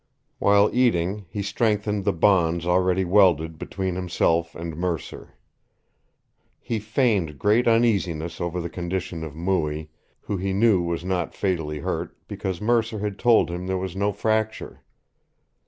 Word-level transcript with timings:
While 0.39 0.71
eating 0.73 1.25
he 1.29 1.43
strengthened 1.43 2.05
the 2.05 2.11
bonds 2.11 2.65
already 2.65 3.05
welded 3.05 3.59
between 3.59 3.93
himself 3.93 4.55
and 4.55 4.75
Mercer. 4.75 5.35
He 6.59 6.79
feigned 6.79 7.37
great 7.37 7.67
uneasiness 7.67 8.41
over 8.41 8.59
the 8.59 8.67
condition 8.67 9.23
of 9.23 9.35
Mooie, 9.35 9.89
who 10.21 10.37
he 10.37 10.53
knew 10.53 10.81
was 10.81 11.05
not 11.05 11.35
fatally 11.35 11.77
hurt 11.81 12.17
because 12.27 12.59
Mercer 12.59 12.97
had 12.97 13.19
told 13.19 13.51
him 13.51 13.67
there 13.67 13.77
was 13.77 13.95
no 13.95 14.11
fracture. 14.11 14.81